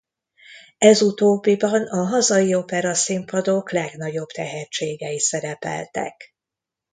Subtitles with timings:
[0.77, 6.35] Ez utóbbiban a hazai operaszínpadok legnagyobb tehetségei szerepeltek.